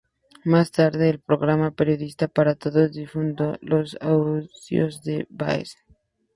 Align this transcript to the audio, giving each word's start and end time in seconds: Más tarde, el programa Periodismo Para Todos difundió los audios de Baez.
Más 0.45 0.71
tarde, 0.71 1.09
el 1.11 1.19
programa 1.19 1.69
Periodismo 1.69 2.27
Para 2.29 2.55
Todos 2.55 2.91
difundió 2.91 3.59
los 3.61 3.95
audios 4.01 5.03
de 5.03 5.27
Baez. 5.29 5.75